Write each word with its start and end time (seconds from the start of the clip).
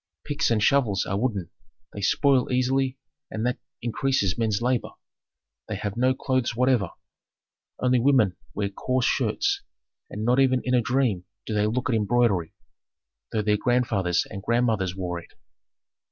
Picks 0.23 0.49
and 0.49 0.63
shovels 0.63 1.05
are 1.05 1.15
wooden, 1.19 1.51
they 1.93 2.01
spoil 2.01 2.51
easily 2.51 2.97
and 3.29 3.45
that 3.45 3.59
increases 3.83 4.35
men's 4.35 4.59
labor. 4.59 4.89
They 5.67 5.75
have 5.75 5.95
no 5.95 6.15
clothes 6.15 6.55
whatever; 6.55 6.89
only 7.79 7.99
women 7.99 8.35
wear 8.55 8.69
coarse 8.69 9.05
shirts, 9.05 9.61
and 10.09 10.25
not 10.25 10.39
even 10.39 10.61
in 10.63 10.73
a 10.73 10.81
dream 10.81 11.25
do 11.45 11.53
they 11.53 11.67
look 11.67 11.87
at 11.87 11.95
embroidery, 11.95 12.55
though 13.31 13.43
their 13.43 13.57
grandfathers 13.57 14.25
and 14.27 14.41
grandmothers 14.41 14.95
wore 14.95 15.19
it. 15.19 15.33